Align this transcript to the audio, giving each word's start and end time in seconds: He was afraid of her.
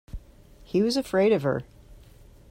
He 0.63 0.81
was 0.81 0.97
afraid 0.97 1.31
of 1.31 1.43
her. 1.43 1.61